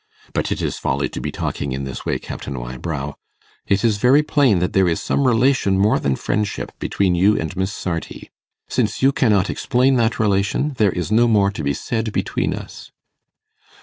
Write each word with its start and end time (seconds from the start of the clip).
But 0.33 0.51
it 0.51 0.63
is 0.63 0.79
folly 0.79 1.09
to 1.09 1.21
be 1.21 1.31
talking 1.31 1.73
in 1.73 1.83
this 1.83 2.07
way, 2.07 2.17
Captain 2.17 2.57
Wybrow. 2.59 3.13
It 3.67 3.83
is 3.85 3.97
very 3.99 4.23
plain 4.23 4.57
that 4.57 4.73
there 4.73 4.87
is 4.87 4.99
some 4.99 5.27
relation 5.27 5.77
more 5.77 5.99
than 5.99 6.15
friendship 6.15 6.71
between 6.79 7.13
you 7.13 7.39
and 7.39 7.55
Miss 7.55 7.71
Sarti. 7.71 8.31
Since 8.67 9.03
you 9.03 9.11
cannot 9.11 9.47
explain 9.51 9.97
that 9.97 10.17
relation, 10.19 10.73
there 10.79 10.91
is 10.91 11.11
no 11.11 11.27
more 11.27 11.51
to 11.51 11.61
be 11.61 11.75
said 11.75 12.11
between 12.11 12.55
us. 12.55 12.89